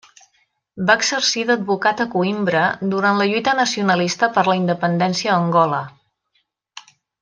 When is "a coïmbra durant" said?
2.05-3.21